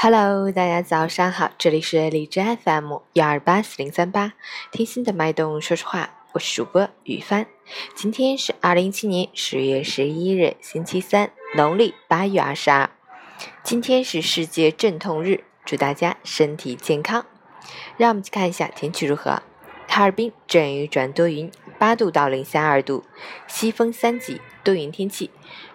[0.00, 4.34] Hello，大家早上好，这里是荔枝 FM 幺二八四零三八，
[4.70, 7.46] 听心的脉动说说话，我是主播雨帆。
[7.96, 12.88] 今天是二零一七年十月十一日，星期三，农历八月二十二。
[13.64, 17.26] 今天是世界镇痛日，祝大家身体健康。
[17.96, 19.42] 让我们去看一下天气如何。
[19.88, 23.02] 哈尔滨阵雨转多云，八度到零下二度，
[23.48, 25.32] 西风三级，多云天气，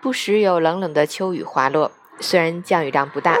[0.00, 1.90] 不时有冷冷的秋雨滑落。
[2.20, 3.36] 虽然降雨量不大。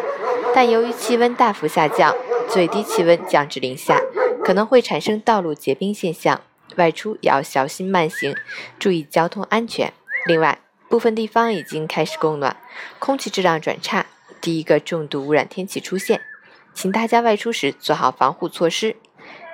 [0.54, 2.14] 但由于气温大幅下降，
[2.48, 4.00] 最低气温降至零下，
[4.44, 6.40] 可能会产生道路结冰现象，
[6.76, 8.36] 外出也要小心慢行，
[8.78, 9.92] 注意交通安全。
[10.26, 12.56] 另外，部分地方已经开始供暖，
[13.00, 14.06] 空气质量转差，
[14.40, 16.20] 第一个重度污染天气出现，
[16.72, 18.94] 请大家外出时做好防护措施。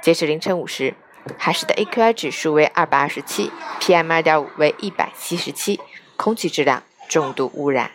[0.02, 0.94] 截至凌晨五时，
[1.38, 5.80] 海市的 AQI 指数为二百二十七，PM 二点五为一百七十七，
[6.16, 7.90] 空气质量重度污染。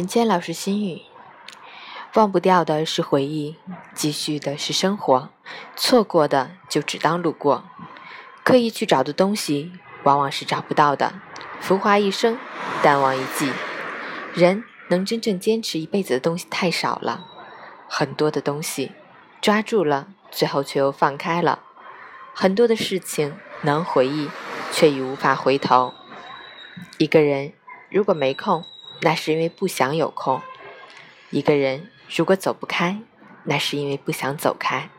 [0.00, 1.02] 陈谦老师心语：
[2.14, 3.56] 忘不掉的是回忆，
[3.92, 5.28] 继续的是生活，
[5.76, 7.64] 错过的就只当路过。
[8.42, 9.72] 刻意去找的东西，
[10.04, 11.20] 往往是找不到的。
[11.60, 12.38] 浮华一生，
[12.82, 13.52] 淡忘一季。
[14.32, 17.26] 人能真正坚持一辈子的东西太少了，
[17.86, 18.92] 很多的东西
[19.42, 21.58] 抓住了，最后却又放开了。
[22.32, 24.30] 很多的事情能回忆，
[24.72, 25.92] 却已无法回头。
[26.96, 27.52] 一个人
[27.90, 28.64] 如果没空。
[29.02, 30.40] 那是因为不想有空。
[31.30, 32.98] 一个人如果走不开，
[33.44, 34.90] 那是因为不想走开。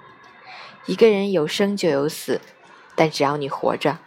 [0.86, 2.42] 一个人有生就有死，
[2.96, 4.00] 但只要你活着，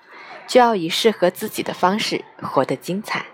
[0.49, 3.27] 就要以适合自己的方式活得精彩。